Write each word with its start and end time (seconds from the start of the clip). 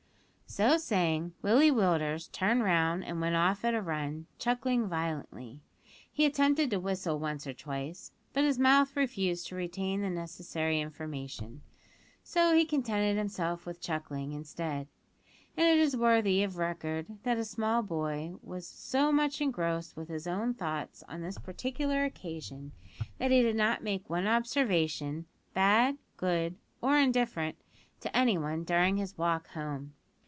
So 0.47 0.75
saying, 0.75 1.31
Willie 1.41 1.71
Willders 1.71 2.29
turned 2.29 2.65
round 2.65 3.05
and 3.05 3.21
went 3.21 3.37
off 3.37 3.63
at 3.63 3.73
a 3.73 3.81
run, 3.81 4.25
chuckling 4.37 4.85
violently. 4.89 5.61
He 6.11 6.25
attempted 6.25 6.69
to 6.71 6.79
whistle 6.81 7.17
once 7.19 7.47
or 7.47 7.53
twice, 7.53 8.11
but 8.33 8.43
his 8.43 8.59
mouth 8.59 8.97
refused 8.97 9.47
to 9.47 9.55
retain 9.55 10.01
the 10.01 10.09
necessary 10.09 10.85
formation, 10.89 11.61
so 12.21 12.53
he 12.53 12.65
contented 12.65 13.15
himself 13.15 13.65
with 13.65 13.79
chuckling 13.79 14.33
instead. 14.33 14.89
And 15.55 15.65
it 15.69 15.79
is 15.79 15.95
worthy 15.95 16.43
of 16.43 16.57
record 16.57 17.07
that 17.23 17.35
that 17.37 17.45
small 17.45 17.81
boy 17.81 18.33
was 18.43 18.67
so 18.67 19.09
much 19.09 19.39
engrossed 19.39 19.95
with 19.95 20.09
his 20.09 20.27
own 20.27 20.53
thoughts 20.53 21.01
on 21.07 21.21
this 21.21 21.37
particular 21.37 22.03
occasion 22.03 22.73
that 23.19 23.31
he 23.31 23.41
did 23.41 23.55
not 23.55 23.83
make 23.83 24.09
one 24.09 24.27
observation, 24.27 25.27
bad, 25.53 25.97
good, 26.17 26.57
or 26.81 26.97
indifferent, 26.97 27.55
to 28.01 28.13
any 28.15 28.37
one 28.37 28.65
during 28.65 28.97
his 28.97 29.17
walk 29.17 29.47
home. 29.51 29.93